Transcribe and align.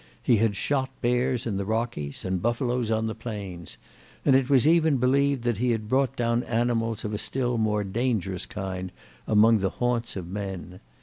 He 0.23 0.37
had 0.37 0.55
shot 0.55 0.89
bears 1.03 1.45
in 1.45 1.57
the 1.57 1.63
Rockies 1.63 2.25
and 2.25 2.41
buffaloes 2.41 2.89
on 2.89 3.05
the 3.05 3.13
plains; 3.13 3.77
and 4.25 4.35
it 4.35 4.49
was 4.49 4.67
even 4.67 4.97
believed 4.97 5.43
that 5.43 5.57
he 5.57 5.69
had 5.69 5.87
brought 5.87 6.15
down 6.15 6.41
animals 6.45 7.05
of 7.05 7.13
a 7.13 7.19
still 7.19 7.59
more 7.59 7.83
dangerous 7.83 8.47
kind 8.47 8.91
among 9.27 9.59
the 9.59 9.69
haunts 9.69 10.15
of 10.15 10.27
men. 10.27 10.79